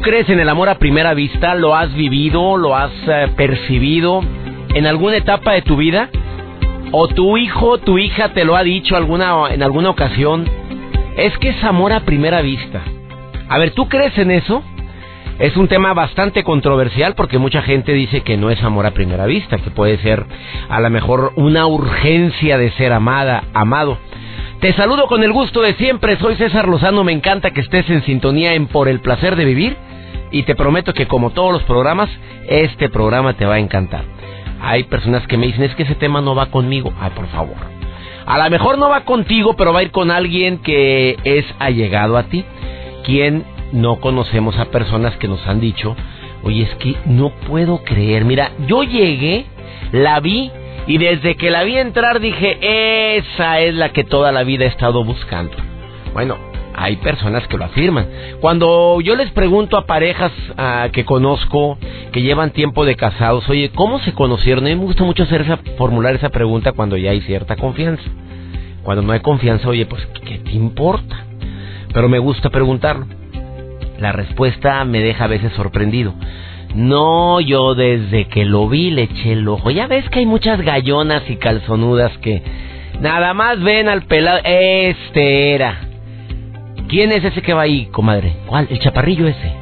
[0.00, 1.54] ¿Tú crees en el amor a primera vista?
[1.54, 2.56] ¿Lo has vivido?
[2.56, 4.22] ¿Lo has eh, percibido
[4.74, 6.08] en alguna etapa de tu vida?
[6.90, 10.48] ¿O tu hijo, tu hija te lo ha dicho alguna, en alguna ocasión?
[11.18, 12.80] Es que es amor a primera vista.
[13.46, 14.62] A ver, ¿tú crees en eso?
[15.38, 19.26] Es un tema bastante controversial porque mucha gente dice que no es amor a primera
[19.26, 20.24] vista, que puede ser
[20.70, 23.98] a lo mejor una urgencia de ser amada, amado.
[24.60, 28.04] Te saludo con el gusto de siempre, soy César Lozano, me encanta que estés en
[28.04, 29.74] sintonía en Por el Placer de Vivir
[30.32, 32.10] y te prometo que como todos los programas,
[32.46, 34.04] este programa te va a encantar.
[34.60, 36.92] Hay personas que me dicen, es que ese tema no va conmigo.
[37.00, 37.56] Ay, por favor.
[38.26, 42.18] A lo mejor no va contigo, pero va a ir con alguien que es allegado
[42.18, 42.44] a ti.
[43.06, 45.96] Quien no conocemos a personas que nos han dicho,
[46.42, 48.26] oye, es que no puedo creer.
[48.26, 49.46] Mira, yo llegué,
[49.92, 50.52] la vi
[50.86, 54.68] y desde que la vi entrar dije, esa es la que toda la vida he
[54.68, 55.56] estado buscando.
[56.12, 56.36] Bueno,
[56.74, 58.06] hay personas que lo afirman.
[58.40, 61.78] Cuando yo les pregunto a parejas ah, que conozco,
[62.12, 64.64] que llevan tiempo de casados, oye, ¿cómo se conocieron?
[64.64, 68.02] A mí me gusta mucho hacer esa, formular esa pregunta cuando ya hay cierta confianza.
[68.82, 71.24] Cuando no hay confianza, oye, pues, ¿qué te importa?
[71.92, 73.06] Pero me gusta preguntarlo.
[73.98, 76.14] La respuesta me deja a veces sorprendido.
[76.74, 79.70] No, yo desde que lo vi le eché el ojo.
[79.70, 82.42] Ya ves que hay muchas gallonas y calzonudas que
[83.00, 84.40] nada más ven al pelado.
[84.44, 85.80] Este era.
[86.88, 88.36] ¿Quién es ese que va ahí, comadre?
[88.46, 88.68] ¿Cuál?
[88.70, 89.52] El chaparrillo ese.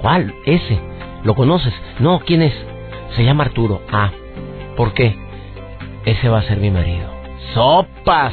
[0.00, 0.34] ¿Cuál?
[0.46, 0.78] Ese.
[1.24, 1.74] ¿Lo conoces?
[1.98, 2.54] No, ¿quién es?
[3.16, 3.82] Se llama Arturo.
[3.92, 4.10] Ah,
[4.76, 5.14] ¿por qué?
[6.04, 7.06] Ese va a ser mi marido.
[7.54, 8.32] ¡Sopas!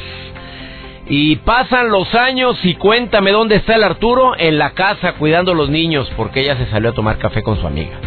[1.09, 5.55] Y pasan los años y cuéntame dónde está el Arturo en la casa cuidando a
[5.55, 7.97] los niños porque ella se salió a tomar café con su amiga.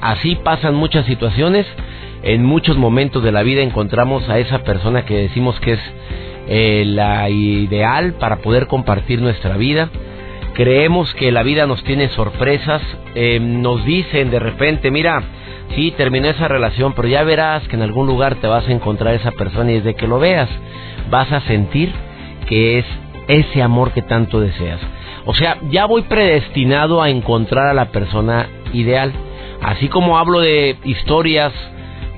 [0.00, 1.66] Así pasan muchas situaciones.
[2.22, 5.80] En muchos momentos de la vida encontramos a esa persona que decimos que es
[6.48, 9.90] eh, la ideal para poder compartir nuestra vida.
[10.54, 12.82] Creemos que la vida nos tiene sorpresas.
[13.14, 15.22] Eh, nos dicen de repente, mira,
[15.74, 19.14] sí, terminó esa relación, pero ya verás que en algún lugar te vas a encontrar
[19.14, 20.48] esa persona y desde que lo veas
[21.10, 21.92] vas a sentir
[22.46, 22.86] que es
[23.28, 24.80] ese amor que tanto deseas.
[25.26, 29.12] O sea, ya voy predestinado a encontrar a la persona ideal.
[29.64, 31.50] Así como hablo de historias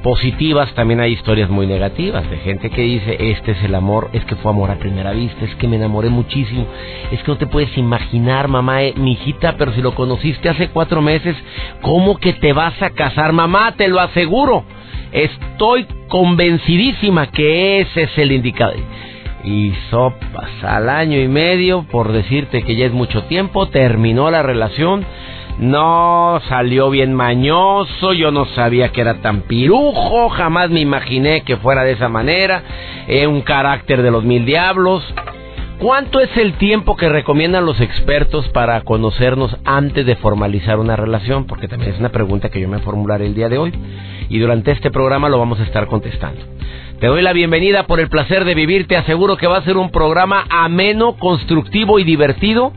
[0.03, 4.25] positivas, también hay historias muy negativas de gente que dice, este es el amor, es
[4.25, 6.67] que fue amor a primera vista, es que me enamoré muchísimo,
[7.13, 10.71] es que no te puedes imaginar, mamá, eh, mi hijita, pero si lo conociste hace
[10.71, 11.37] cuatro meses,
[11.83, 13.33] ¿cómo que te vas a casar?
[13.33, 14.65] Mamá, te lo aseguro,
[15.13, 18.75] estoy convencidísima que ese es el indicado.
[19.45, 24.43] Y sopas, al año y medio, por decirte que ya es mucho tiempo, terminó la
[24.43, 25.07] relación
[25.59, 31.57] no, salió bien mañoso, yo no sabía que era tan pirujo, jamás me imaginé que
[31.57, 32.63] fuera de esa manera,
[33.09, 35.03] eh, un carácter de los mil diablos.
[35.79, 41.47] ¿Cuánto es el tiempo que recomiendan los expertos para conocernos antes de formalizar una relación?
[41.47, 43.73] Porque también es una pregunta que yo me formularé el día de hoy
[44.29, 46.41] y durante este programa lo vamos a estar contestando.
[46.99, 49.77] Te doy la bienvenida por el placer de vivir, te aseguro que va a ser
[49.77, 52.73] un programa ameno, constructivo y divertido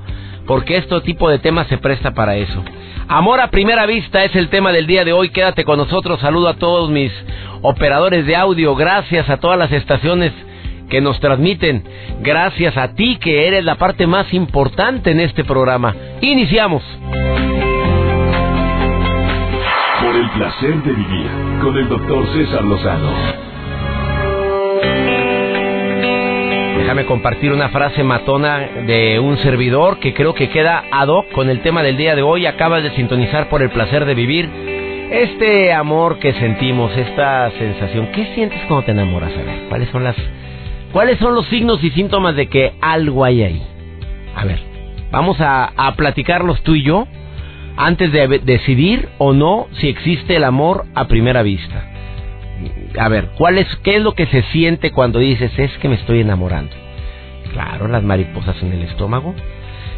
[0.49, 2.63] porque este tipo de temas se presta para eso.
[3.07, 5.29] Amor a primera vista es el tema del día de hoy.
[5.29, 6.19] Quédate con nosotros.
[6.21, 7.11] Saludo a todos mis
[7.61, 8.73] operadores de audio.
[8.75, 10.33] Gracias a todas las estaciones
[10.89, 11.83] que nos transmiten.
[12.21, 15.95] Gracias a ti que eres la parte más importante en este programa.
[16.19, 16.81] Iniciamos.
[20.01, 21.29] Por el placer de vivir
[21.61, 23.48] con el doctor César Lozano.
[26.79, 31.49] Déjame compartir una frase matona de un servidor que creo que queda ad hoc con
[31.49, 32.45] el tema del día de hoy.
[32.45, 34.49] Acabas de sintonizar por el placer de vivir.
[35.11, 39.31] Este amor que sentimos, esta sensación, ¿qué sientes cuando te enamoras?
[39.33, 40.15] A ver, ¿cuáles son las
[40.93, 43.61] cuáles son los signos y síntomas de que algo hay ahí?
[44.33, 44.59] A ver,
[45.11, 47.07] vamos a, a platicarlos tú y yo
[47.75, 51.88] antes de decidir o no si existe el amor a primera vista
[52.97, 55.95] a ver, ¿cuál es, ¿qué es lo que se siente cuando dices es que me
[55.95, 56.75] estoy enamorando?
[57.53, 59.33] Claro, las mariposas en el estómago.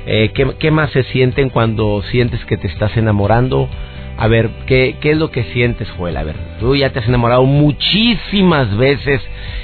[0.05, 3.69] Eh, ¿qué, más se sienten cuando sientes que te estás enamorando?
[4.21, 6.15] A ver, ¿qué, ¿qué es lo que sientes, Joel?
[6.17, 9.21] A ver, tú ya te has enamorado muchísimas veces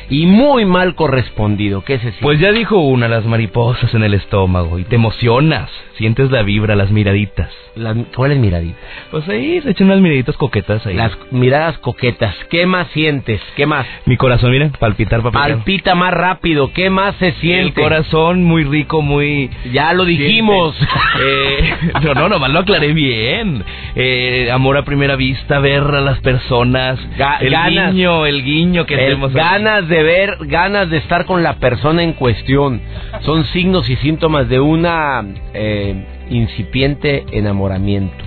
[0.09, 1.83] y muy mal correspondido.
[1.83, 2.19] ¿Qué se siente?
[2.21, 6.75] Pues ya dijo una, las mariposas en el estómago y te emocionas, sientes la vibra,
[6.75, 7.49] las miraditas.
[7.75, 8.79] Las- ¿Cuáles miraditas?
[9.11, 10.95] Pues ahí se echan unas miraditas coquetas ahí.
[10.95, 12.33] Las miradas coquetas.
[12.49, 13.39] ¿Qué más sientes?
[13.55, 13.85] ¿Qué más?
[14.05, 15.51] Mi corazón, mira, palpitar, palpitar.
[15.51, 16.71] Palpita más rápido.
[16.73, 17.79] ¿Qué más se El siente?
[17.81, 19.51] corazón muy rico, muy...
[19.71, 20.75] Ya lo dijimos.
[21.19, 21.73] Eh,
[22.03, 23.63] no, no, nomás lo aclaré bien.
[23.95, 27.93] Eh, amor a primera vista, ver a las personas, Ga- el ganas.
[27.93, 29.33] guiño, el guiño que tenemos.
[29.33, 32.81] ganas de ver, ganas de estar con la persona en cuestión.
[33.21, 35.23] Son signos y síntomas de una
[35.53, 38.23] eh, incipiente enamoramiento,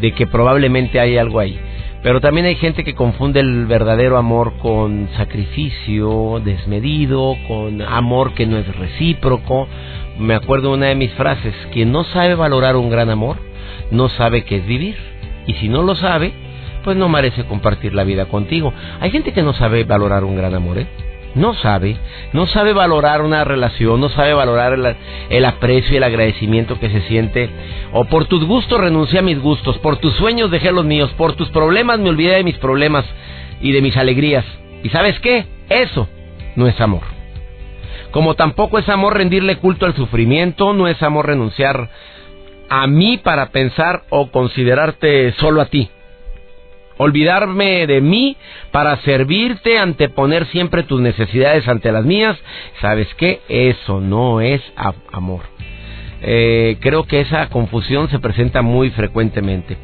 [0.00, 1.58] de que probablemente hay algo ahí.
[2.02, 8.44] Pero también hay gente que confunde el verdadero amor con sacrificio desmedido, con amor que
[8.46, 9.68] no es recíproco.
[10.18, 13.36] Me acuerdo de una de mis frases, quien no sabe valorar un gran amor,
[13.92, 14.96] no sabe qué es vivir.
[15.46, 16.32] Y si no lo sabe,
[16.84, 18.72] pues no merece compartir la vida contigo.
[19.00, 20.86] Hay gente que no sabe valorar un gran amor, ¿eh?
[21.34, 21.96] No sabe,
[22.34, 24.96] no sabe valorar una relación, no sabe valorar el,
[25.30, 27.48] el aprecio y el agradecimiento que se siente.
[27.92, 31.34] O por tus gustos renuncié a mis gustos, por tus sueños dejé los míos, por
[31.34, 33.06] tus problemas me olvidé de mis problemas
[33.62, 34.44] y de mis alegrías.
[34.82, 35.46] ¿Y sabes qué?
[35.70, 36.06] Eso
[36.54, 37.02] no es amor.
[38.10, 41.88] Como tampoco es amor rendirle culto al sufrimiento, no es amor renunciar
[42.74, 45.90] a mí para pensar o considerarte solo a ti.
[46.96, 48.34] Olvidarme de mí
[48.70, 52.38] para servirte, anteponer siempre tus necesidades ante las mías.
[52.80, 53.40] ¿Sabes qué?
[53.50, 54.62] Eso no es
[55.12, 55.42] amor.
[56.22, 59.76] Eh, creo que esa confusión se presenta muy frecuentemente.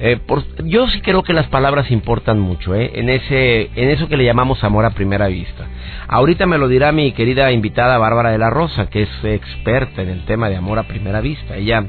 [0.00, 0.18] Eh,
[0.64, 2.90] yo sí creo que las palabras importan mucho, ¿eh?
[2.94, 5.66] en ese, en eso que le llamamos amor a primera vista.
[6.08, 10.10] Ahorita me lo dirá mi querida invitada Bárbara de la Rosa, que es experta en
[10.10, 11.56] el tema de amor a primera vista.
[11.56, 11.86] Ella,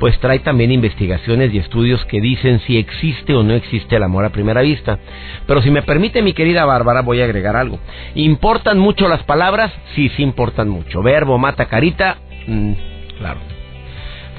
[0.00, 4.24] pues trae también investigaciones y estudios que dicen si existe o no existe el amor
[4.24, 4.98] a primera vista.
[5.46, 7.78] Pero si me permite mi querida Bárbara, voy a agregar algo.
[8.14, 9.70] ¿Importan mucho las palabras?
[9.94, 11.02] Sí, sí importan mucho.
[11.02, 12.16] Verbo mata carita,
[12.46, 12.72] mm,
[13.18, 13.40] claro.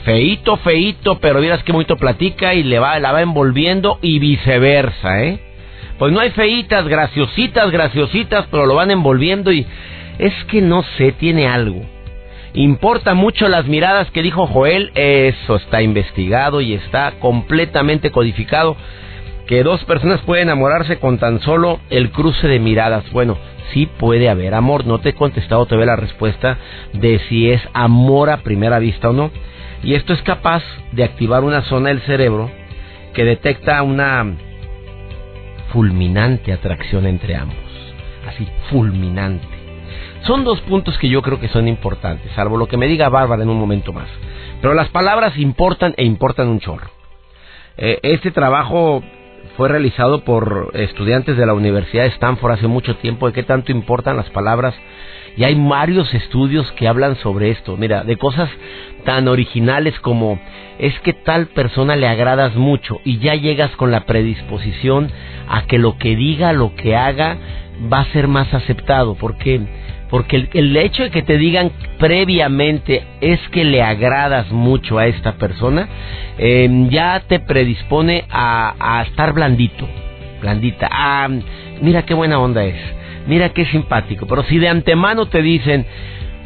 [0.04, 5.24] Feito, feito, pero vieras que bonito platica y le va, la va envolviendo y viceversa,
[5.24, 5.40] ¿eh?
[6.00, 9.68] Pues no hay feitas, graciositas, graciositas, pero lo van envolviendo y
[10.18, 11.86] es que no sé, tiene algo.
[12.54, 18.76] Importa mucho las miradas que dijo Joel, eso está investigado y está completamente codificado.
[19.48, 23.10] Que dos personas pueden enamorarse con tan solo el cruce de miradas.
[23.12, 23.38] Bueno,
[23.74, 24.86] sí puede haber amor.
[24.86, 26.58] No te he contestado todavía la respuesta
[26.94, 29.32] de si es amor a primera vista o no.
[29.84, 32.52] Y esto es capaz de activar una zona del cerebro
[33.14, 34.26] que detecta una
[35.72, 37.58] fulminante atracción entre ambos.
[38.28, 39.51] Así, fulminante.
[40.24, 43.42] Son dos puntos que yo creo que son importantes, salvo lo que me diga Bárbara
[43.42, 44.08] en un momento más.
[44.62, 46.92] Pero las palabras importan e importan un chorro.
[47.78, 49.04] Eh, este trabajo
[49.58, 53.72] fue realizado por estudiantes de la Universidad de Stanford hace mucho tiempo de qué tanto
[53.72, 54.76] importan las palabras
[55.36, 57.78] y hay varios estudios que hablan sobre esto.
[57.78, 58.50] Mira, de cosas
[59.06, 60.40] tan originales como
[60.78, 65.10] es que tal persona le agradas mucho y ya llegas con la predisposición
[65.50, 67.38] a que lo que diga, lo que haga
[67.92, 69.62] va a ser más aceptado porque
[70.12, 75.38] porque el, hecho de que te digan previamente es que le agradas mucho a esta
[75.38, 75.88] persona,
[76.38, 79.88] eh, ya te predispone a, a estar blandito,
[80.42, 80.90] blandita.
[80.92, 81.30] Ah,
[81.82, 82.76] mira qué buena onda es,
[83.26, 84.28] mira qué simpático.
[84.28, 85.86] Pero si de antemano te dicen,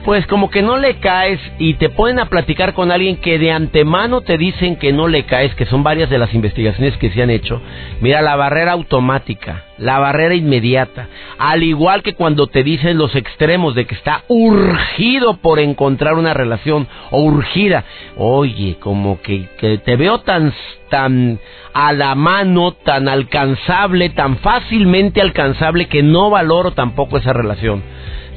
[0.06, 3.52] pues como que no le caes y te ponen a platicar con alguien que de
[3.52, 7.24] antemano te dicen que no le caes, que son varias de las investigaciones que se
[7.24, 7.60] han hecho,
[8.02, 11.08] mira la barrera automática, la barrera inmediata,
[11.40, 16.36] al igual que cuando te dicen los extremos de que está urgido por encontrar una
[16.36, 17.84] relación o urgida,
[18.16, 20.54] oye, como que, que te veo tan
[20.90, 21.40] tan
[21.74, 27.84] a la mano, tan alcanzable, tan fácilmente alcanzable que no valoro tampoco esa relación.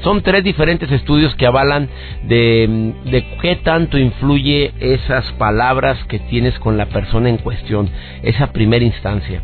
[0.01, 1.89] Son tres diferentes estudios que avalan
[2.23, 7.89] de, qué tanto influye esas palabras que tienes con la persona en cuestión,
[8.23, 9.41] esa primera instancia.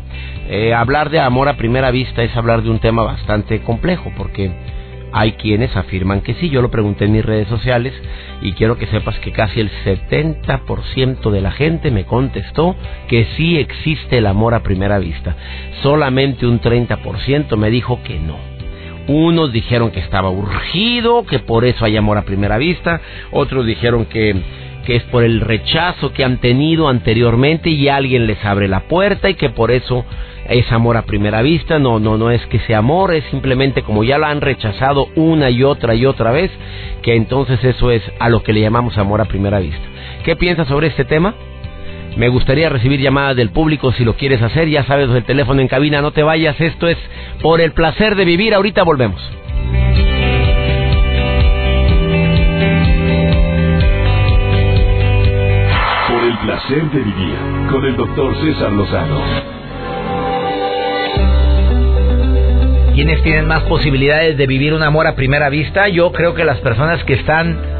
[0.48, 4.50] Eh, hablar de amor a primera vista es hablar de un tema bastante complejo porque
[5.12, 7.92] hay quienes afirman que sí, yo lo pregunté en mis redes sociales
[8.40, 12.76] y quiero que sepas que casi el 70% de la gente me contestó
[13.08, 15.36] que sí existe el amor a primera vista.
[15.82, 18.55] Solamente un 30% me dijo que no.
[19.08, 23.00] Unos dijeron que estaba urgido, que por eso hay amor a primera vista.
[23.30, 24.34] Otros dijeron que,
[24.84, 29.30] que es por el rechazo que han tenido anteriormente y alguien les abre la puerta
[29.30, 30.04] y que por eso
[30.48, 31.78] es amor a primera vista.
[31.78, 35.50] No, no, no es que sea amor, es simplemente como ya lo han rechazado una
[35.50, 36.50] y otra y otra vez,
[37.02, 39.84] que entonces eso es a lo que le llamamos amor a primera vista.
[40.24, 41.34] ¿Qué piensas sobre este tema?
[42.16, 44.68] Me gustaría recibir llamadas del público si lo quieres hacer.
[44.70, 46.58] Ya sabes el teléfono en cabina, no te vayas.
[46.58, 46.96] Esto es
[47.42, 48.54] por el placer de vivir.
[48.54, 49.20] Ahorita volvemos.
[56.08, 57.36] Por el placer de vivir
[57.70, 59.20] con el doctor César Lozano.
[62.94, 65.88] ¿Quiénes tienen más posibilidades de vivir un amor a primera vista?
[65.88, 67.75] Yo creo que las personas que están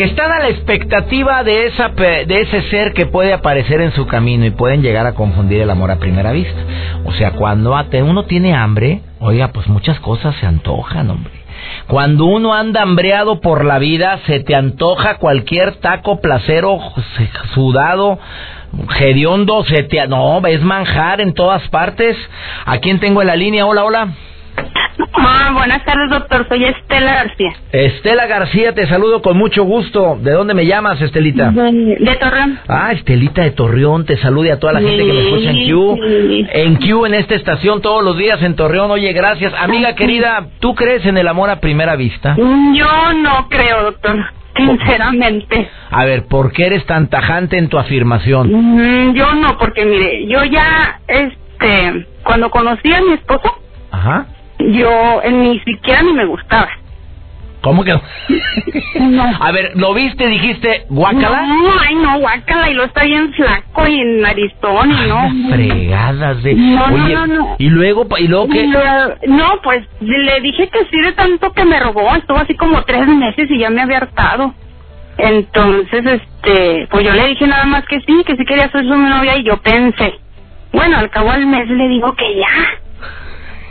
[0.00, 4.06] que están a la expectativa de esa de ese ser que puede aparecer en su
[4.06, 6.58] camino y pueden llegar a confundir el amor a primera vista.
[7.04, 11.34] O sea, cuando uno tiene hambre, oiga, pues muchas cosas se antojan, hombre.
[11.86, 16.78] Cuando uno anda hambreado por la vida, se te antoja cualquier taco placero,
[17.52, 18.18] sudado,
[18.98, 20.06] hediondo, se te...
[20.08, 22.16] No, es manjar en todas partes.
[22.64, 23.66] ¿A quién tengo en la línea?
[23.66, 24.08] Hola, hola.
[25.14, 26.46] Ah, buenas tardes, doctor.
[26.48, 27.52] Soy Estela García.
[27.72, 30.18] Estela García, te saludo con mucho gusto.
[30.20, 31.50] ¿De dónde me llamas, Estelita?
[31.50, 32.58] De, de Torreón.
[32.68, 35.98] Ah, Estelita de Torreón, te salude a toda la gente que me escucha en Q.
[36.06, 36.46] Sí.
[36.52, 38.90] En Q, en esta estación, todos los días en Torreón.
[38.90, 39.52] Oye, gracias.
[39.58, 42.36] Amiga querida, ¿tú crees en el amor a primera vista?
[42.36, 44.16] Yo no creo, doctor.
[44.56, 45.68] Sinceramente.
[45.90, 48.50] A ver, ¿por qué eres tan tajante en tu afirmación?
[48.52, 53.54] Mm, Yo no, porque mire, yo ya, este, cuando conocí a mi esposo,
[53.92, 54.26] Ajá.
[54.72, 56.68] Yo ni siquiera ni me gustaba.
[57.62, 57.92] ¿Cómo que
[59.00, 59.32] no?
[59.38, 60.26] A ver, ¿lo viste?
[60.28, 61.42] Dijiste, guácala.
[61.46, 65.22] No, ay, no, guácala, y lo está bien flaco y narizón, y Ay, no.
[65.22, 66.54] las fregadas de...
[66.54, 67.56] No, no, Oye, no, no.
[67.58, 68.66] y luego, ¿y luego qué?
[69.26, 73.06] No, pues le dije que sí de tanto que me robó, estuvo así como tres
[73.06, 74.54] meses y ya me había hartado.
[75.18, 78.96] Entonces, este, pues yo le dije nada más que sí, que sí quería ser su
[78.96, 80.14] novia y yo pensé,
[80.72, 82.79] bueno, al cabo del mes le digo que ya,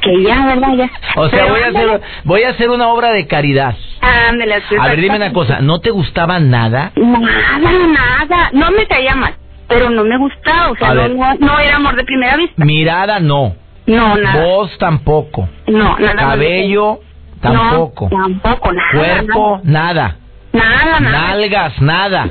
[0.01, 0.73] que ya, ¿verdad?
[0.75, 0.89] Ya.
[1.15, 3.75] O sea, Pero voy a hacer, voy a hacer una obra de caridad.
[4.01, 6.91] Ándale, A ver, dime una cosa, ¿no te gustaba nada?
[6.95, 9.35] Nada, nada, no me caía mal,
[9.67, 12.63] pero no me gustaba, o sea, no, no, no era amor de primera vista.
[12.63, 13.55] Mirada, no.
[13.85, 14.43] No, nada.
[14.43, 15.49] Voz, tampoco.
[15.67, 16.15] No, nada.
[16.15, 16.99] Cabello,
[17.41, 18.07] tampoco.
[18.11, 18.89] No, tampoco, nada.
[18.93, 20.15] Cuerpo, nada.
[20.53, 21.27] Nada, nada.
[21.27, 22.29] Nalgas, nada.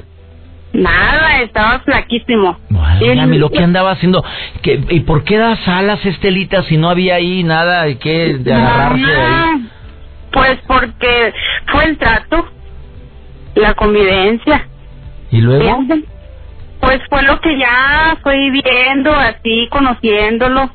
[0.72, 2.58] Nada, estaba flaquísimo.
[2.68, 4.22] Válgame, lo que andaba haciendo.
[4.62, 8.52] ¿Qué- ¿Y por qué das alas, Estelita, si no había ahí nada de qué de
[8.52, 9.22] agarrarse de ahí?
[9.34, 9.58] Ah,
[10.30, 11.32] Pues porque
[11.68, 12.46] fue el trato,
[13.54, 14.68] la convivencia.
[15.30, 15.78] ¿Y luego?
[16.80, 20.70] Pues fue lo que ya fui viendo, así, conociéndolo.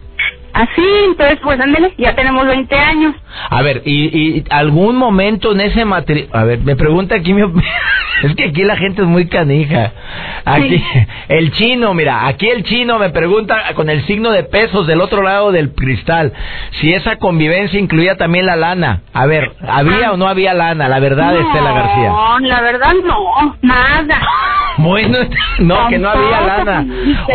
[0.53, 3.15] Así, entonces, pues ándale, ya tenemos 20 años.
[3.49, 6.27] A ver, ¿y, y algún momento en ese material...
[6.31, 7.41] A ver, me pregunta aquí mi...
[8.23, 9.91] es que aquí la gente es muy canija.
[10.45, 10.83] Aquí, Sí.
[11.29, 15.23] el chino, mira, aquí el chino me pregunta con el signo de pesos del otro
[15.23, 16.31] lado del cristal,
[16.79, 19.01] si esa convivencia incluía también la lana.
[19.11, 20.87] A ver, ¿había o no había lana?
[20.87, 22.09] La verdad, Estela García.
[22.09, 24.21] No, la verdad no, nada.
[24.75, 25.19] Bueno,
[25.59, 26.85] no, que no había lana.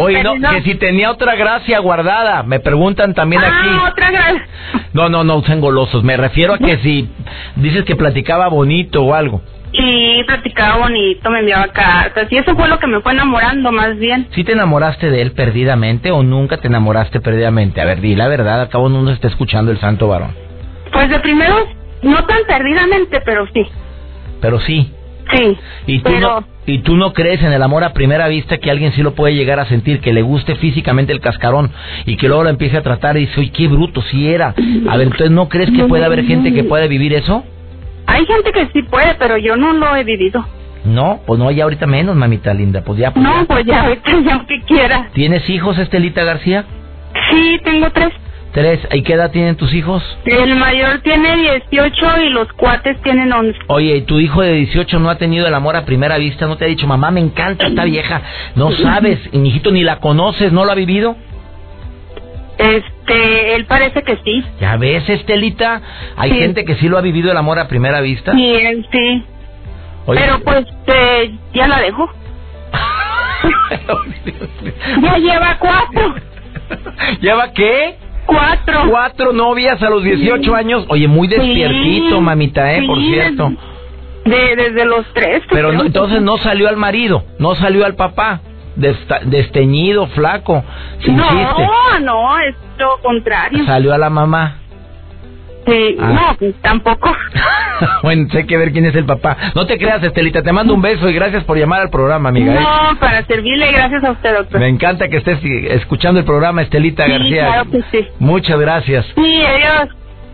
[0.00, 2.42] Oye, no, que si tenía otra gracia guardada.
[2.42, 3.68] Me preguntan también Ah, aquí.
[3.90, 4.42] otra gran.
[4.92, 6.02] No, no, no usen golosos.
[6.04, 7.08] Me refiero a que si
[7.56, 9.42] dices que platicaba bonito o algo.
[9.72, 12.26] Y platicaba bonito, me enviaba cartas.
[12.30, 14.26] Y eso fue lo que me fue enamorando más bien.
[14.34, 17.80] ¿Sí te enamoraste de él perdidamente o nunca te enamoraste perdidamente?
[17.80, 20.34] A ver, di la verdad, acabo no nos está escuchando el santo varón.
[20.92, 21.54] Pues de primero,
[22.02, 23.66] no tan perdidamente, pero sí.
[24.40, 24.90] Pero sí.
[25.30, 25.56] Sí.
[25.86, 28.70] ¿Y tú, pero no, ¿Y tú no crees en el amor a primera vista que
[28.70, 31.70] alguien sí lo puede llegar a sentir, que le guste físicamente el cascarón
[32.06, 34.54] y que luego lo empiece a tratar y dice, uy, qué bruto, sí era?
[34.88, 37.44] A ver, entonces, ¿no crees que puede haber gente que puede vivir eso?
[38.06, 40.42] hay gente que sí puede, pero yo no lo he vivido.
[40.84, 42.82] No, pues no, ya ahorita menos, mamita linda.
[42.82, 43.46] Pues ya, pues No, ya.
[43.46, 45.08] pues ya, ahorita ya que quiera.
[45.12, 46.64] ¿Tienes hijos, Estelita García?
[47.30, 48.08] Sí, tengo tres.
[48.58, 48.80] Tres.
[48.92, 50.02] ¿Y qué edad tienen tus hijos?
[50.24, 53.56] El mayor tiene 18 y los cuates tienen 11.
[53.68, 56.46] Oye, ¿y tu hijo de 18 no ha tenido el amor a primera vista?
[56.46, 58.20] ¿No te ha dicho, mamá, me encanta esta vieja?
[58.56, 61.14] No sabes, y mi hijito ni la conoces, ¿no lo ha vivido?
[62.58, 64.44] Este, él parece que sí.
[64.60, 65.80] Ya ves, Estelita,
[66.16, 66.38] hay Sí.
[66.38, 68.32] gente que sí lo ha vivido el amor a primera vista.
[68.32, 69.22] Sí, él sí.
[70.06, 72.10] Oye, Pero pues eh, ya la dejó.
[75.02, 76.14] Ya lleva cuatro.
[77.20, 77.96] ¿Lleva qué?
[78.28, 78.82] Cuatro.
[78.90, 80.84] Cuatro novias a los 18 años.
[80.88, 82.82] Oye, muy despiertito, Sí, mamita, ¿eh?
[82.86, 83.52] Por cierto.
[84.26, 85.42] De, desde los tres.
[85.50, 88.40] Pero no, entonces no salió al marido, no salió al papá.
[88.76, 90.62] Desta- desteñido, flaco,
[91.00, 91.66] sin no, chiste.
[92.02, 93.64] no, es lo contrario.
[93.66, 94.58] Salió a la mamá.
[95.68, 96.12] Sí, Ah.
[96.30, 97.14] No, pues tampoco.
[98.02, 99.36] bueno, sé que ver quién es el papá.
[99.54, 102.54] No te creas, Estelita, te mando un beso y gracias por llamar al programa, amiga.
[102.54, 102.60] ¿eh?
[102.60, 104.60] No, para servirle, gracias a usted, doctor.
[104.60, 105.38] Me encanta que estés
[105.70, 107.46] escuchando el programa, Estelita Sí, García.
[107.46, 108.08] claro que sí.
[108.18, 109.06] Muchas gracias.
[109.14, 109.88] Sí, adiós.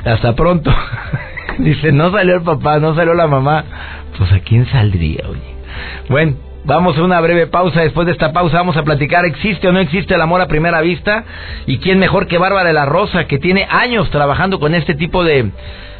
[0.04, 0.74] Hasta pronto.
[1.58, 3.64] Dice, no salió el papá, no salió la mamá.
[4.18, 5.54] Pues a quién saldría, oye.
[6.08, 7.82] Bueno, vamos a una breve pausa.
[7.82, 10.80] Después de esta pausa vamos a platicar, ¿existe o no existe el amor a primera
[10.80, 11.24] vista?
[11.66, 15.24] ¿Y quién mejor que Bárbara de la Rosa, que tiene años trabajando con este tipo
[15.24, 15.50] de,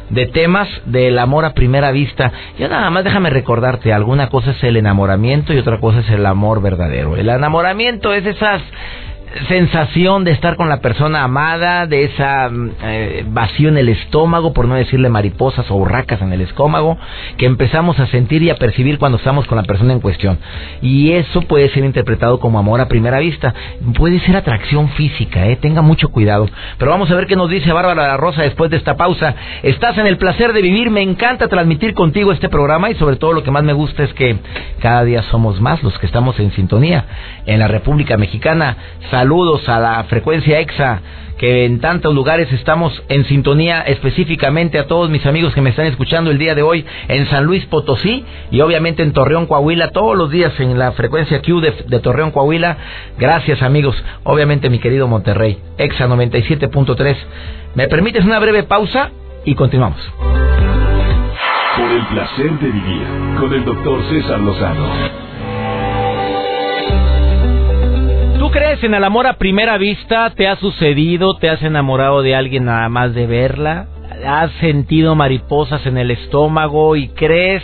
[0.09, 2.31] de temas del amor a primera vista.
[2.59, 6.25] Yo nada más déjame recordarte, alguna cosa es el enamoramiento y otra cosa es el
[6.25, 7.15] amor verdadero.
[7.15, 8.61] El enamoramiento es esas
[9.47, 14.53] sensación de estar con la persona amada, de esa mm, eh, vacío en el estómago,
[14.53, 16.97] por no decirle mariposas o urracas en el estómago,
[17.37, 20.39] que empezamos a sentir y a percibir cuando estamos con la persona en cuestión.
[20.81, 23.53] Y eso puede ser interpretado como amor a primera vista.
[23.95, 25.57] Puede ser atracción física, ¿eh?
[25.57, 26.47] tenga mucho cuidado.
[26.77, 29.35] Pero vamos a ver qué nos dice Bárbara La Rosa después de esta pausa.
[29.63, 33.33] Estás en el placer de vivir, me encanta transmitir contigo este programa y sobre todo
[33.33, 34.37] lo que más me gusta es que
[34.79, 37.05] cada día somos más los que estamos en sintonía
[37.45, 38.77] en la República Mexicana
[39.25, 41.01] saludos a la frecuencia EXA,
[41.39, 45.87] que en tantos lugares estamos en sintonía específicamente a todos mis amigos que me están
[45.87, 50.15] escuchando el día de hoy en San Luis Potosí y obviamente en Torreón, Coahuila, todos
[50.15, 52.77] los días en la frecuencia Q de, Torreón, Coahuila.
[53.17, 57.15] Gracias amigos, obviamente mi querido Monterrey, EXA 97.3.
[57.73, 59.09] ¿Me permites una breve pausa
[59.43, 59.99] y continuamos?
[61.77, 63.07] Por el placer de vivir
[63.39, 65.24] con el doctor César Lozano.
[68.55, 70.29] Crees en el amor a primera vista?
[70.29, 71.35] ¿Te ha sucedido?
[71.35, 73.87] ¿Te has enamorado de alguien nada más de verla?
[74.25, 77.63] ¿Has sentido mariposas en el estómago y crees?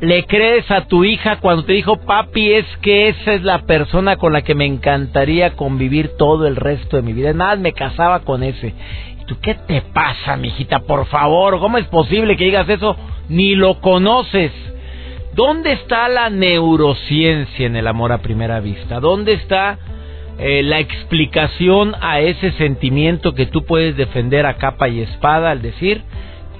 [0.00, 4.14] ¿Le crees a tu hija cuando te dijo, papi, es que esa es la persona
[4.14, 7.32] con la que me encantaría convivir todo el resto de mi vida?
[7.32, 8.74] Nada, me casaba con ese.
[9.20, 10.78] ¿Y tú qué te pasa, mijita?
[10.78, 12.94] Por favor, ¿cómo es posible que digas eso?
[13.28, 14.52] Ni lo conoces.
[15.34, 19.00] ¿Dónde está la neurociencia en el amor a primera vista?
[19.00, 19.80] ¿Dónde está
[20.38, 25.62] eh, la explicación a ese sentimiento que tú puedes defender a capa y espada al
[25.62, 26.02] decir,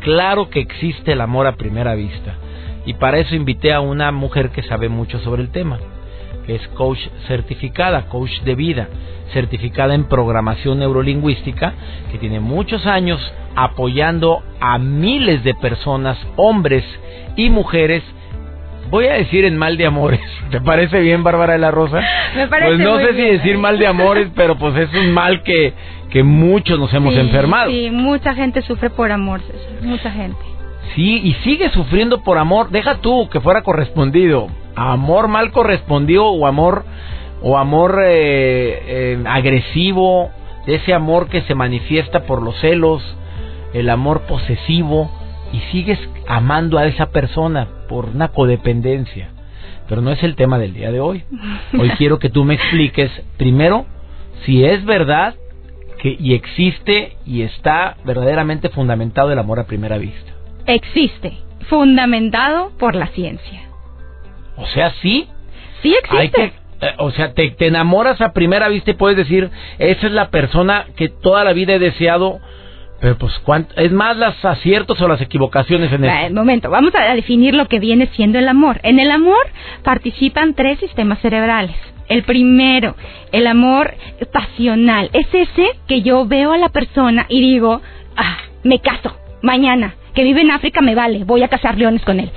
[0.01, 2.37] claro que existe el amor a primera vista.
[2.85, 5.79] Y para eso invité a una mujer que sabe mucho sobre el tema,
[6.47, 6.99] que es coach
[7.29, 8.89] certificada, coach de vida,
[9.33, 11.75] certificada en programación neurolingüística,
[12.11, 13.21] que tiene muchos años
[13.55, 16.85] apoyando a miles de personas, hombres
[17.37, 18.03] y mujeres,
[18.91, 20.21] voy a decir en mal de amores.
[20.51, 22.01] ¿Te parece bien, Bárbara de la Rosa?
[22.37, 25.43] Me parece Pues no sé si decir mal de amores, pero pues es un mal
[25.43, 25.73] que,
[26.11, 27.71] que muchos nos hemos enfermado.
[27.71, 30.39] Sí, mucha gente sufre por amor, César, mucha gente.
[30.95, 32.71] Sí, y sigue sufriendo por amor.
[32.71, 34.49] Deja tú que fuera correspondido.
[34.75, 36.85] Amor mal correspondido o amor
[37.43, 40.31] o amor eh, eh, agresivo,
[40.67, 43.03] ese amor que se manifiesta por los celos,
[43.75, 45.11] el amor posesivo
[45.53, 49.29] y sigues amando a esa persona por una codependencia.
[49.89, 51.25] Pero no es el tema del día de hoy.
[51.79, 53.87] Hoy quiero que tú me expliques primero
[54.45, 55.35] si es verdad
[55.99, 60.33] que y existe y está verdaderamente fundamentado el amor a primera vista.
[60.67, 61.39] Existe,
[61.69, 63.63] fundamentado por la ciencia.
[64.57, 65.29] O sea, sí.
[65.83, 66.53] Sí existe.
[66.81, 70.31] Eh, o sea, te, te enamoras a primera vista y puedes decir, esa es la
[70.31, 72.41] persona que toda la vida he deseado
[73.03, 73.33] pero pues,
[73.77, 77.81] ¿es más las aciertos o las equivocaciones en el momento, vamos a definir lo que
[77.81, 78.79] viene siendo el amor.
[78.85, 79.45] En el amor
[79.83, 81.75] participan tres sistemas cerebrales.
[82.09, 82.95] El primero,
[83.33, 83.97] el amor
[84.33, 85.11] pasional.
[85.15, 87.83] Es ese que yo veo a la persona y digo,
[88.17, 89.97] ah, me caso, mañana.
[90.15, 92.31] Que vive en África me vale, voy a cazar leones con él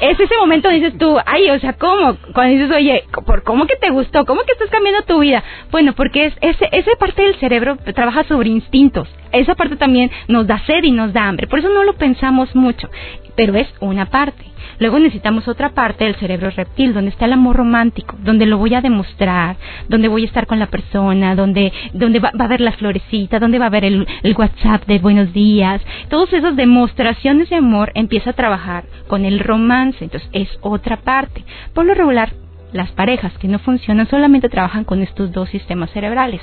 [0.00, 2.16] es ese momento dices tú, ay, o sea, ¿cómo?
[2.34, 4.24] Cuando dices, oye, ¿por cómo que te gustó?
[4.26, 5.42] ¿Cómo que estás cambiando tu vida?
[5.70, 9.08] Bueno, porque es ese, esa parte del cerebro trabaja sobre instintos.
[9.32, 11.46] Esa parte también nos da sed y nos da hambre.
[11.46, 12.88] Por eso no lo pensamos mucho.
[13.36, 14.44] Pero es una parte.
[14.78, 18.74] Luego necesitamos otra parte del cerebro reptil, donde está el amor romántico, donde lo voy
[18.74, 19.56] a demostrar,
[19.88, 23.58] donde voy a estar con la persona, donde, donde va, a haber la florecita, donde
[23.58, 25.80] va a haber el, el WhatsApp de buenos días.
[26.08, 30.04] Todas esas demostraciones de amor empieza a trabajar con el romance.
[30.04, 31.44] Entonces es otra parte.
[31.72, 32.32] Por lo regular,
[32.72, 36.40] las parejas que no funcionan solamente trabajan con estos dos sistemas cerebrales.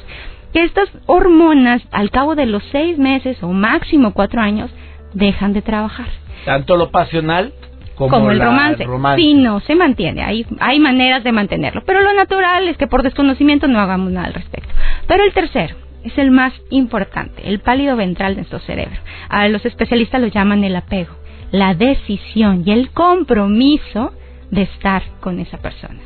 [0.54, 4.72] Que estas hormonas, al cabo de los seis meses o máximo cuatro años,
[5.14, 6.08] dejan de trabajar.
[6.46, 7.54] Tanto lo pasional
[7.96, 8.86] como, el, romance.
[9.16, 10.24] Sí, no, se mantiene.
[10.24, 11.84] Hay, hay maneras de mantenerlo.
[11.86, 14.70] Pero lo natural es que por desconocimiento no hagamos nada al respecto.
[15.08, 19.00] Pero el tercero es el más importante, el pálido ventral de nuestro cerebro.
[19.30, 21.16] A los especialistas lo llaman el apego,
[21.52, 24.12] la decisión y el compromiso
[24.52, 26.00] de estar con esa persona.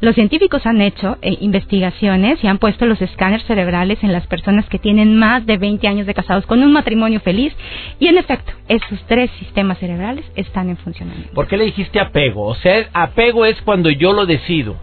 [0.00, 4.68] Los científicos han hecho eh, investigaciones y han puesto los escáneres cerebrales en las personas
[4.68, 7.54] que tienen más de 20 años de casados con un matrimonio feliz
[7.98, 11.32] y en efecto, esos tres sistemas cerebrales están en funcionamiento.
[11.34, 12.46] ¿Por qué le dijiste apego?
[12.46, 14.76] O sea, apego es cuando yo lo decido.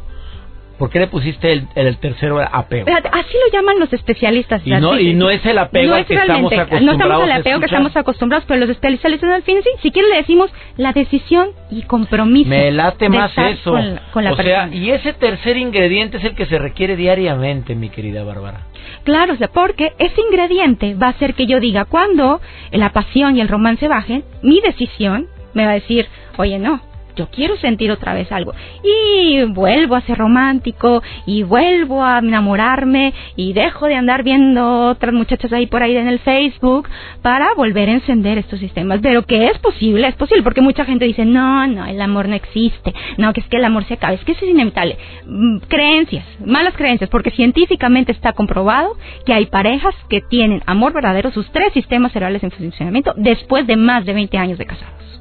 [0.81, 2.87] ¿Por qué le pusiste el, el tercero apego?
[2.87, 4.63] Fíjate, así lo llaman los especialistas.
[4.65, 7.21] Y no, y no es el apego no al es que estamos acostumbrados No estamos
[7.21, 10.51] al apego que estamos acostumbrados, pero los especialistas del fin, sí, si quieren le decimos
[10.77, 12.49] la decisión y compromiso.
[12.49, 13.73] Me late más eso.
[13.73, 17.75] Con, con la o sea, y ese tercer ingrediente es el que se requiere diariamente,
[17.75, 18.61] mi querida Bárbara.
[19.03, 22.41] Claro, o sea, porque ese ingrediente va a hacer que yo diga, cuando
[22.71, 26.81] la pasión y el romance bajen, mi decisión me va a decir, oye, no,
[27.15, 28.53] yo quiero sentir otra vez algo.
[28.83, 35.13] Y vuelvo a ser romántico, y vuelvo a enamorarme, y dejo de andar viendo otras
[35.13, 36.87] muchachas ahí por ahí en el Facebook
[37.21, 38.99] para volver a encender estos sistemas.
[39.01, 42.35] Pero que es posible, es posible, porque mucha gente dice, no, no, el amor no
[42.35, 44.97] existe, no, que es que el amor se acaba, es que eso es inevitable.
[45.25, 48.95] Mm, Creencias, malas creencias, porque científicamente está comprobado
[49.25, 53.75] que hay parejas que tienen amor verdadero, sus tres sistemas cerebrales en funcionamiento, después de
[53.75, 55.20] más de 20 años de casados.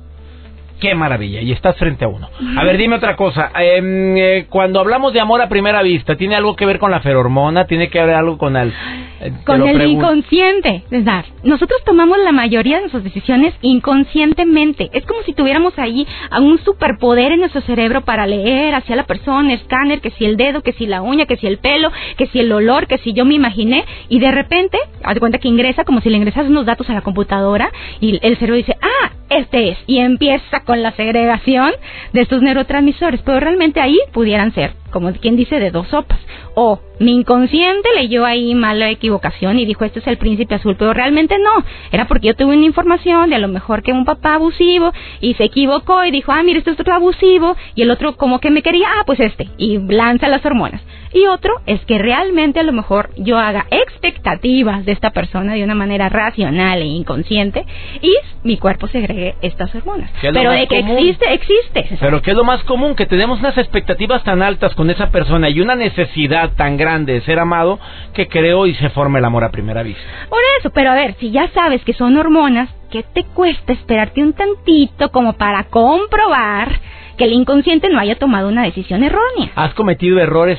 [0.81, 2.29] Qué maravilla, y estás frente a uno.
[2.57, 3.51] A ver, dime otra cosa.
[3.55, 7.01] em, eh, cuando hablamos de amor a primera vista, ¿tiene algo que ver con la
[7.01, 7.67] feromona?
[7.67, 8.73] ¿Tiene que ver algo con el...
[9.21, 11.27] eh, Con el inconsciente, César.
[11.45, 14.91] Nosotros tomamos la mayoría de nuestras decisiones inconscientemente.
[14.93, 19.05] Es como si tuviéramos ahí a un superpoder en nuestro cerebro para leer hacia la
[19.05, 22.27] persona, escáner, que si el dedo, que si la uña, que si el pelo, que
[22.27, 25.49] si el olor, que si yo me imaginé, y de repente, haz de cuenta que
[25.49, 29.11] ingresa como si le ingresas unos datos a la computadora, y el cerebro dice, ah,
[29.31, 31.73] este es, y empieza con la segregación
[32.13, 36.19] de estos neurotransmisores, pero realmente ahí pudieran ser, como quien dice, de dos sopas.
[36.55, 40.93] O mi inconsciente leyó ahí mala equivocación y dijo, este es el príncipe azul, pero
[40.93, 44.35] realmente no, era porque yo tuve una información de a lo mejor que un papá
[44.35, 48.17] abusivo y se equivocó y dijo, ah, mira, este es otro abusivo, y el otro
[48.17, 50.83] como que me quería, ah, pues este, y lanza las hormonas.
[51.13, 55.65] Y otro es que realmente a lo mejor yo haga expectativas de esta persona de
[55.65, 57.65] una manera racional e inconsciente
[58.01, 58.13] y
[58.45, 60.11] mi cuerpo segregue estas hormonas.
[60.21, 60.99] Que Pero de que común.
[60.99, 61.99] existe, existe.
[61.99, 62.95] Pero ¿qué es lo más común?
[62.95, 67.21] Que tenemos unas expectativas tan altas con esa persona y una necesidad tan grande de
[67.23, 67.81] ser amado
[68.15, 70.03] que creo y se forma el amor a primera vista.
[70.29, 74.23] Por eso, pero a ver, si ya sabes que son hormonas, ¿qué te cuesta esperarte
[74.23, 76.69] un tantito como para comprobar
[77.17, 79.51] que el inconsciente no haya tomado una decisión errónea?
[79.57, 80.59] ¿Has cometido errores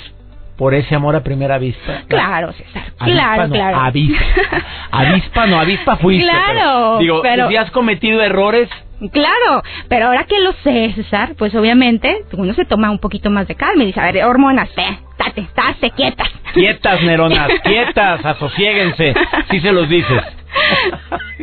[0.61, 2.03] por ese amor a primera vista?
[2.07, 2.83] Claro, César.
[2.99, 3.77] Avispa, claro, no, claro.
[3.79, 4.23] Avispa.
[4.91, 6.29] Avispa, no, avispa fuiste.
[6.29, 8.69] Claro, pero, digo, pero- si has cometido errores,
[9.09, 13.47] Claro, pero ahora que lo sé, César, pues obviamente uno se toma un poquito más
[13.47, 16.29] de calma y dice, a ver, hormonas, eh, estate, estate, quietas.
[16.53, 19.13] quietas, neuronas, quietas, asosiéguense,
[19.49, 20.21] si se los dices.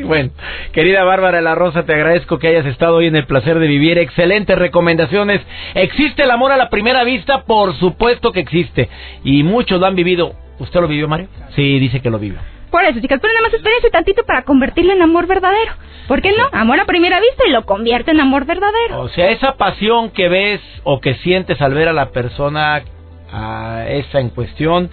[0.05, 0.31] Bueno,
[0.73, 3.67] querida Bárbara de la Rosa, te agradezco que hayas estado hoy en el placer de
[3.67, 3.99] vivir.
[3.99, 5.41] Excelentes recomendaciones.
[5.75, 7.43] ¿Existe el amor a la primera vista?
[7.45, 8.89] Por supuesto que existe.
[9.25, 10.35] Y muchos lo han vivido.
[10.59, 11.29] ¿Usted lo vivió, Mario?
[11.57, 12.39] Sí, dice que lo vivió.
[12.71, 15.73] Por eso, chicas, pero nada más espérense tantito para convertirlo en amor verdadero.
[16.07, 16.49] ¿Por qué no?
[16.53, 19.01] Amor a primera vista y lo convierte en amor verdadero.
[19.01, 22.83] O sea, esa pasión que ves o que sientes al ver a la persona,
[23.31, 24.91] a esa en cuestión,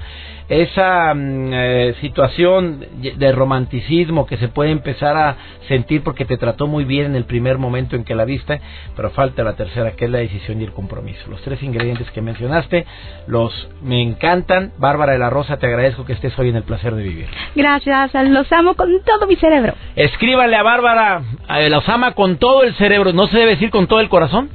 [0.50, 5.36] esa mm, eh, situación de romanticismo que se puede empezar a
[5.68, 8.62] sentir porque te trató muy bien en el primer momento en que la viste,
[8.96, 11.30] pero falta la tercera que es la decisión y el compromiso.
[11.30, 12.86] Los tres ingredientes que mencionaste,
[13.28, 14.72] los me encantan.
[14.78, 17.28] Bárbara de la Rosa, te agradezco que estés hoy en el placer de vivir.
[17.56, 19.74] Gracias, los amo con todo mi cerebro.
[19.96, 21.22] Escríbale a Bárbara,
[21.58, 24.50] eh, los ama con todo el cerebro, ¿no se debe decir con todo el corazón?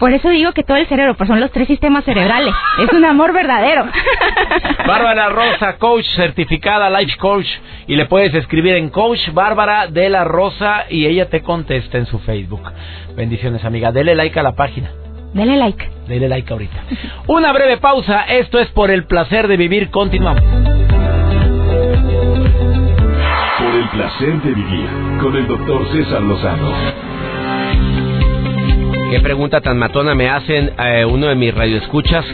[0.00, 2.54] Por eso digo que todo el cerebro, pues son los tres sistemas cerebrales.
[2.78, 3.84] Es un amor verdadero.
[4.86, 7.46] Bárbara Rosa, coach certificada, life coach,
[7.86, 12.06] y le puedes escribir en coach Bárbara de la Rosa y ella te contesta en
[12.06, 12.62] su Facebook.
[13.14, 13.92] Bendiciones, amiga.
[13.92, 14.90] Dele like a la página.
[15.34, 15.90] Dele like.
[16.08, 16.82] Dele like ahorita.
[17.26, 18.22] Una breve pausa.
[18.22, 19.90] Esto es por el placer de vivir.
[19.90, 20.42] Continuamos.
[23.58, 24.88] Por el placer de vivir
[25.20, 26.72] con el doctor César Lozano.
[29.10, 32.24] Qué pregunta tan matona me hacen eh, uno de mis radioescuchas.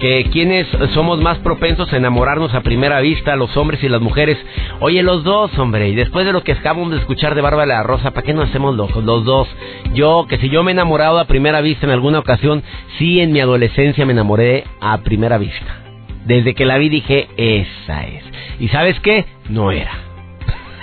[0.00, 4.36] Que quiénes somos más propensos a enamorarnos a primera vista, los hombres y las mujeres.
[4.80, 5.88] Oye, los dos, hombre.
[5.90, 8.42] Y después de lo que acabamos de escuchar de Bárbara la Rosa, ¿para qué no
[8.42, 9.04] hacemos locos?
[9.04, 9.46] Los dos.
[9.94, 12.64] Yo, que si yo me he enamorado a primera vista en alguna ocasión,
[12.98, 15.84] sí en mi adolescencia me enamoré a primera vista.
[16.26, 18.24] Desde que la vi dije, esa es.
[18.58, 19.24] ¿Y sabes qué?
[19.48, 20.03] No era.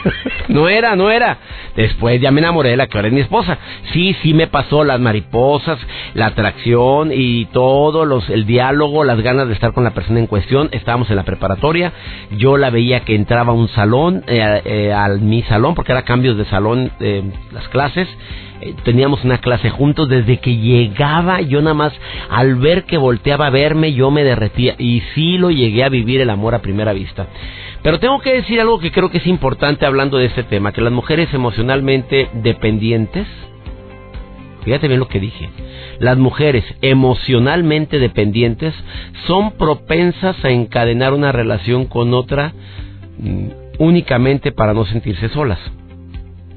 [0.47, 1.37] No era, no era.
[1.75, 3.57] Después ya me enamoré de la que ahora es mi esposa.
[3.93, 5.79] Sí, sí me pasó las mariposas,
[6.13, 10.27] la atracción y todo, los, el diálogo, las ganas de estar con la persona en
[10.27, 10.69] cuestión.
[10.71, 11.93] Estábamos en la preparatoria.
[12.31, 16.03] Yo la veía que entraba a un salón, eh, eh, al mi salón, porque era
[16.03, 18.07] cambios de salón, eh, las clases.
[18.61, 21.93] Eh, teníamos una clase juntos desde que llegaba yo nada más
[22.29, 26.21] al ver que volteaba a verme yo me derretía y sí lo llegué a vivir
[26.21, 27.25] el amor a primera vista
[27.83, 30.81] pero tengo que decir algo que creo que es importante hablando de este tema que
[30.81, 33.27] las mujeres emocionalmente dependientes
[34.63, 35.49] Fíjate bien lo que dije.
[35.99, 38.73] Las mujeres emocionalmente dependientes
[39.25, 42.53] son propensas a encadenar una relación con otra
[43.17, 43.47] mm,
[43.79, 45.59] únicamente para no sentirse solas.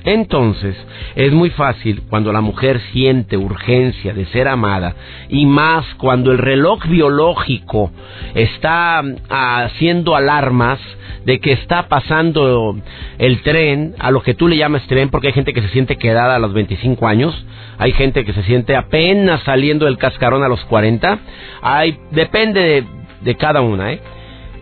[0.05, 0.77] Entonces,
[1.17, 4.95] es muy fácil cuando la mujer siente urgencia de ser amada
[5.31, 7.91] y más cuando el reloj biológico
[8.35, 10.79] está mm, haciendo alarmas
[11.25, 12.77] de que está pasando
[13.17, 15.97] el tren, a lo que tú le llamas tren, porque hay gente que se siente
[15.97, 17.47] quedada a los 25 años,
[17.79, 21.19] hay gente que se siente apenas saliendo del cascarón a los 40,
[21.63, 22.85] hay, depende de,
[23.23, 24.01] de cada una, ¿eh?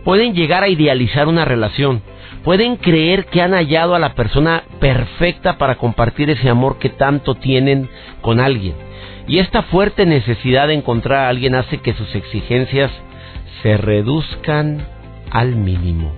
[0.05, 2.03] Pueden llegar a idealizar una relación
[2.45, 7.35] pueden creer que han hallado a la persona perfecta para compartir ese amor que tanto
[7.35, 7.89] tienen
[8.21, 8.75] con alguien.
[9.29, 12.91] Y esta fuerte necesidad de encontrar a alguien hace que sus exigencias
[13.63, 14.85] se reduzcan
[15.31, 16.13] al mínimo.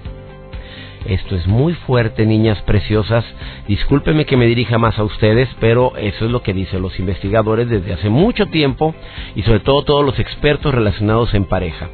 [1.07, 3.27] Esto es muy fuerte, niñas preciosas.
[3.69, 7.69] Discúlpeme que me dirija más a ustedes, pero eso es lo que dicen los investigadores
[7.69, 8.95] desde hace mucho tiempo
[9.35, 11.91] y sobre todo todos los expertos relacionados en pareja.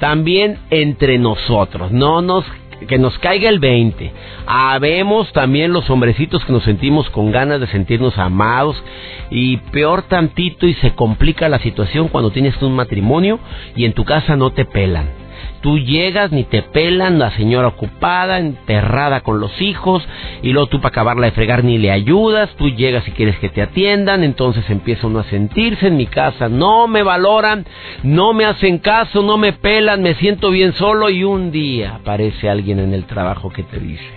[0.00, 2.44] También entre nosotros, no nos
[2.86, 4.12] que nos caiga el 20.
[4.46, 8.82] Habemos también los hombrecitos que nos sentimos con ganas de sentirnos amados
[9.30, 13.38] y peor tantito y se complica la situación cuando tienes un matrimonio
[13.74, 15.27] y en tu casa no te pelan.
[15.60, 20.06] Tú llegas, ni te pelan, la señora ocupada, enterrada con los hijos,
[20.42, 23.48] y luego tú para acabarla de fregar ni le ayudas, tú llegas y quieres que
[23.48, 27.66] te atiendan, entonces empieza uno a sentirse en mi casa, no me valoran,
[28.04, 32.48] no me hacen caso, no me pelan, me siento bien solo y un día aparece
[32.48, 34.10] alguien en el trabajo que te dice,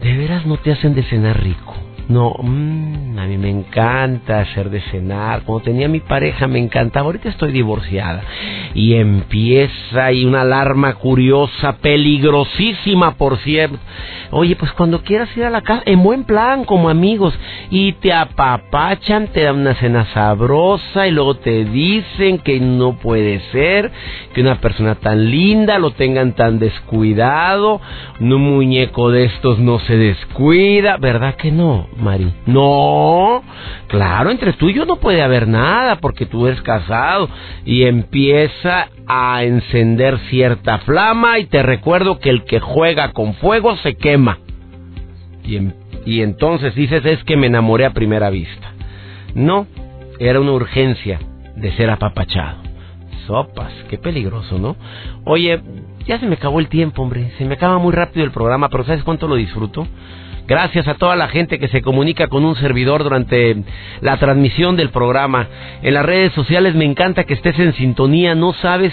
[0.00, 1.74] ¿de veras no te hacen de cenar rico?
[2.10, 5.42] No, mmm, a mí me encanta hacer de cenar.
[5.44, 7.06] Cuando tenía mi pareja me encantaba.
[7.06, 8.24] Ahorita estoy divorciada.
[8.74, 13.78] Y empieza ahí una alarma curiosa, peligrosísima, por cierto.
[14.32, 17.34] Oye, pues cuando quieras ir a la casa, en buen plan, como amigos,
[17.68, 23.40] y te apapachan, te dan una cena sabrosa y luego te dicen que no puede
[23.50, 23.90] ser
[24.32, 27.80] que una persona tan linda lo tengan tan descuidado.
[28.20, 31.88] Un muñeco de estos no se descuida, ¿verdad que no?
[32.00, 32.32] Mari.
[32.46, 33.42] No,
[33.88, 37.28] claro, entre tú y yo no puede haber nada porque tú eres casado
[37.64, 43.76] y empieza a encender cierta flama y te recuerdo que el que juega con fuego
[43.78, 44.38] se quema.
[45.44, 45.58] Y,
[46.06, 48.72] y entonces dices es que me enamoré a primera vista.
[49.34, 49.66] No,
[50.18, 51.18] era una urgencia
[51.56, 52.58] de ser apapachado.
[53.26, 54.76] Sopas, qué peligroso, ¿no?
[55.24, 55.60] Oye,
[56.06, 57.32] ya se me acabó el tiempo, hombre.
[57.38, 59.86] Se me acaba muy rápido el programa, pero ¿sabes cuánto lo disfruto?
[60.46, 63.56] Gracias a toda la gente que se comunica con un servidor durante
[64.00, 65.48] la transmisión del programa.
[65.82, 68.92] En las redes sociales me encanta que estés en sintonía, no sabes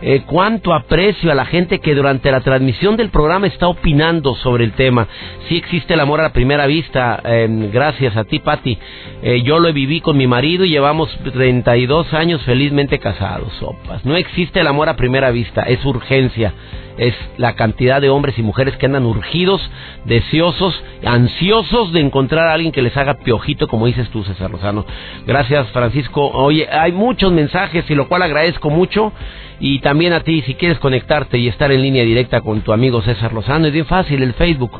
[0.00, 4.64] eh, cuánto aprecio a la gente que durante la transmisión del programa está opinando sobre
[4.64, 5.08] el tema.
[5.48, 8.78] Sí existe el amor a primera vista, em, gracias a ti, Patti.
[9.22, 14.04] Eh, yo lo viví con mi marido y llevamos 32 años felizmente casados, sopas.
[14.04, 16.54] No existe el amor a primera vista, es urgencia
[16.98, 19.60] es la cantidad de hombres y mujeres que andan urgidos,
[20.04, 24.84] deseosos, ansiosos de encontrar a alguien que les haga piojito, como dices tú, César Lozano.
[25.26, 26.28] Gracias, Francisco.
[26.28, 29.12] Oye, hay muchos mensajes y lo cual agradezco mucho.
[29.60, 33.02] Y también a ti, si quieres conectarte y estar en línea directa con tu amigo
[33.02, 34.72] César Lozano, es bien fácil, el Facebook.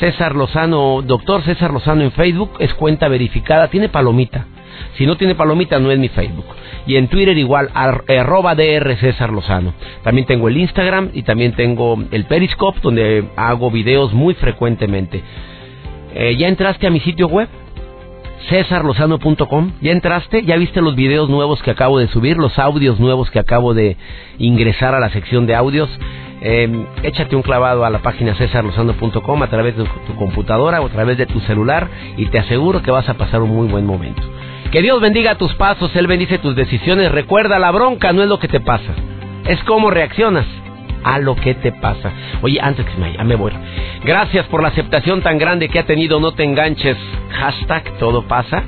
[0.00, 4.46] César Lozano, doctor César Lozano en Facebook, es cuenta verificada, tiene palomita.
[4.96, 6.46] Si no tiene palomita, no es mi Facebook.
[6.86, 9.74] Y en Twitter igual, arroba DR César Lozano.
[10.02, 15.22] También tengo el Instagram y también tengo el Periscope, donde hago videos muy frecuentemente.
[16.14, 17.48] Eh, ¿Ya entraste a mi sitio web?
[18.48, 19.72] cesarlozano.com.
[19.80, 20.42] ¿Ya entraste?
[20.44, 22.36] ¿Ya viste los videos nuevos que acabo de subir?
[22.36, 23.96] Los audios nuevos que acabo de
[24.38, 25.88] ingresar a la sección de audios.
[26.42, 30.90] Eh, échate un clavado a la página cesarlozano.com a través de tu computadora o a
[30.90, 34.22] través de tu celular y te aseguro que vas a pasar un muy buen momento.
[34.74, 37.12] Que Dios bendiga tus pasos, Él bendice tus decisiones.
[37.12, 38.92] Recuerda, la bronca no es lo que te pasa,
[39.46, 40.46] es cómo reaccionas
[41.04, 42.10] a lo que te pasa.
[42.42, 43.52] Oye, antes que me, ya me voy.
[44.04, 46.96] Gracias por la aceptación tan grande que ha tenido No te enganches.
[47.30, 48.64] Hashtag todo pasa.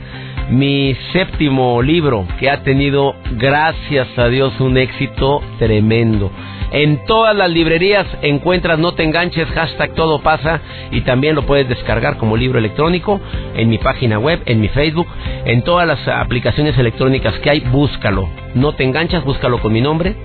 [0.48, 6.30] Mi séptimo libro que ha tenido, gracias a Dios, un éxito tremendo.
[6.72, 11.68] En todas las librerías encuentras No te enganches, hashtag todo pasa y también lo puedes
[11.68, 13.20] descargar como libro electrónico
[13.54, 15.06] en mi página web, en mi Facebook,
[15.44, 18.28] en todas las aplicaciones electrónicas que hay, búscalo.
[18.54, 20.16] No te enganchas, búscalo con mi nombre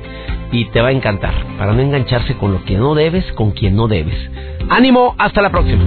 [0.52, 1.34] y te va a encantar.
[1.58, 4.16] Para no engancharse con lo que no debes, con quien no debes.
[4.70, 5.84] Ánimo, hasta la próxima.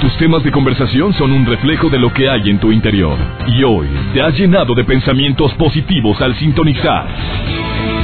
[0.00, 3.16] Tus temas de conversación son un reflejo de lo que hay en tu interior.
[3.46, 7.06] Y hoy te has llenado de pensamientos positivos al sintonizar